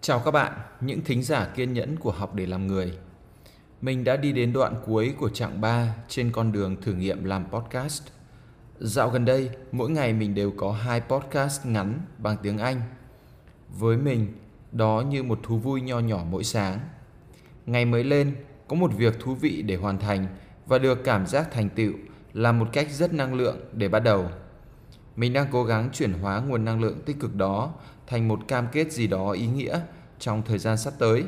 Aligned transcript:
Chào 0.00 0.18
các 0.18 0.30
bạn, 0.30 0.52
những 0.80 1.00
thính 1.04 1.22
giả 1.22 1.48
kiên 1.54 1.72
nhẫn 1.72 1.96
của 1.96 2.10
học 2.10 2.34
để 2.34 2.46
làm 2.46 2.66
người. 2.66 2.98
Mình 3.80 4.04
đã 4.04 4.16
đi 4.16 4.32
đến 4.32 4.52
đoạn 4.52 4.74
cuối 4.86 5.14
của 5.18 5.28
chặng 5.28 5.60
3 5.60 5.94
trên 6.08 6.32
con 6.32 6.52
đường 6.52 6.76
thử 6.82 6.92
nghiệm 6.92 7.24
làm 7.24 7.44
podcast. 7.50 8.02
Dạo 8.78 9.10
gần 9.10 9.24
đây, 9.24 9.50
mỗi 9.72 9.90
ngày 9.90 10.12
mình 10.12 10.34
đều 10.34 10.52
có 10.56 10.72
hai 10.72 11.00
podcast 11.00 11.66
ngắn 11.66 12.00
bằng 12.18 12.36
tiếng 12.42 12.58
Anh. 12.58 12.80
Với 13.78 13.96
mình, 13.96 14.32
đó 14.72 15.02
như 15.10 15.22
một 15.22 15.40
thú 15.42 15.58
vui 15.58 15.80
nho 15.80 15.98
nhỏ 15.98 16.20
mỗi 16.30 16.44
sáng. 16.44 16.78
Ngày 17.66 17.84
mới 17.84 18.04
lên, 18.04 18.36
có 18.68 18.76
một 18.76 18.90
việc 18.96 19.20
thú 19.20 19.34
vị 19.34 19.62
để 19.62 19.76
hoàn 19.76 19.98
thành 19.98 20.26
và 20.66 20.78
được 20.78 21.04
cảm 21.04 21.26
giác 21.26 21.52
thành 21.52 21.68
tựu 21.68 21.92
là 22.32 22.52
một 22.52 22.68
cách 22.72 22.90
rất 22.90 23.12
năng 23.14 23.34
lượng 23.34 23.56
để 23.72 23.88
bắt 23.88 24.00
đầu. 24.00 24.30
Mình 25.18 25.32
đang 25.32 25.46
cố 25.52 25.64
gắng 25.64 25.90
chuyển 25.92 26.12
hóa 26.12 26.40
nguồn 26.40 26.64
năng 26.64 26.80
lượng 26.80 27.00
tích 27.06 27.16
cực 27.20 27.34
đó 27.34 27.74
thành 28.06 28.28
một 28.28 28.40
cam 28.48 28.66
kết 28.72 28.92
gì 28.92 29.06
đó 29.06 29.30
ý 29.30 29.46
nghĩa 29.46 29.80
trong 30.18 30.42
thời 30.42 30.58
gian 30.58 30.76
sắp 30.76 30.94
tới. 30.98 31.24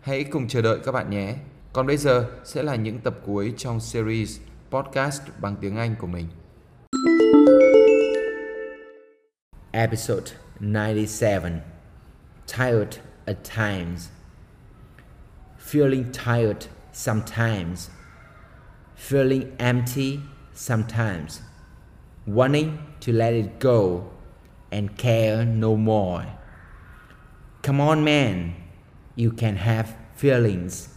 Hãy 0.00 0.24
cùng 0.24 0.48
chờ 0.48 0.62
đợi 0.62 0.78
các 0.84 0.92
bạn 0.92 1.10
nhé. 1.10 1.36
Còn 1.72 1.86
bây 1.86 1.96
giờ 1.96 2.30
sẽ 2.44 2.62
là 2.62 2.74
những 2.74 2.98
tập 2.98 3.18
cuối 3.26 3.54
trong 3.56 3.80
series 3.80 4.40
podcast 4.70 5.22
bằng 5.40 5.56
tiếng 5.60 5.76
Anh 5.76 5.94
của 5.98 6.06
mình. 6.06 6.26
Episode 9.70 10.32
97 10.60 11.40
Tired 12.58 12.98
at 13.24 13.36
Times 13.56 14.08
Feeling 15.70 16.04
tired 16.12 16.68
sometimes, 16.92 17.90
feeling 19.08 19.42
empty 19.58 20.18
sometimes, 20.54 21.40
wanting 22.26 22.78
to 23.00 23.12
let 23.12 23.34
it 23.34 23.58
go 23.58 24.10
and 24.70 24.96
care 24.96 25.44
no 25.44 25.76
more. 25.76 26.26
Come 27.62 27.80
on, 27.80 28.02
man. 28.04 28.54
You 29.14 29.32
can 29.32 29.56
have 29.56 29.96
feelings. 30.14 30.88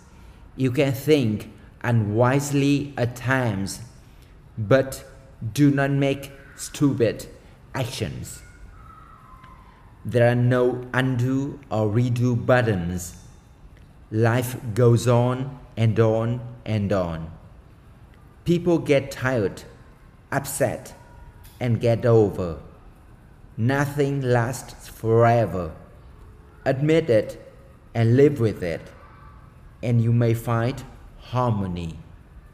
You 0.56 0.72
can 0.72 0.94
think 0.94 1.52
unwisely 1.84 2.94
at 2.98 3.16
times, 3.16 3.82
but 4.58 5.04
do 5.54 5.70
not 5.72 5.92
make 5.92 6.32
stupid 6.56 7.28
actions. 7.74 8.42
There 10.06 10.32
are 10.32 10.36
no 10.36 10.88
undo 10.94 11.60
or 11.70 11.90
redo 11.90 12.46
buttons. 12.46 13.16
Life 14.12 14.56
goes 14.74 15.08
on 15.08 15.60
and 15.76 16.00
on 16.00 16.42
and 16.66 16.94
on. 16.94 17.32
People 18.46 18.78
get 18.78 19.12
tired, 19.12 19.64
upset, 20.32 20.94
and 21.60 21.80
get 21.80 22.06
over. 22.06 22.60
Nothing 23.58 24.22
lasts 24.22 24.88
forever. 24.88 25.72
Admit 26.66 27.10
it 27.10 27.54
and 27.94 28.18
live 28.18 28.40
with 28.40 28.62
it, 28.62 28.82
and 29.82 30.02
you 30.02 30.12
may 30.12 30.34
find 30.34 30.84
harmony. 31.20 31.98